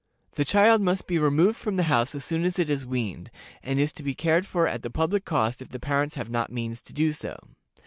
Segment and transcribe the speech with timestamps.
[0.33, 3.29] The child must be removed from the house as soon as it is weaned,
[3.61, 6.51] and is to be cared for at the public cost if the parents have not
[6.51, 7.37] means to do so.